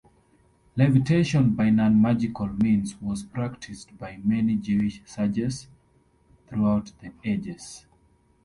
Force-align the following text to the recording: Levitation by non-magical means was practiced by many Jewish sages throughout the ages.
Levitation 0.77 1.51
by 1.53 1.69
non-magical 1.69 2.47
means 2.53 2.99
was 2.99 3.21
practiced 3.21 3.95
by 3.99 4.17
many 4.23 4.55
Jewish 4.55 4.99
sages 5.05 5.67
throughout 6.47 6.91
the 7.01 7.11
ages. 7.23 7.85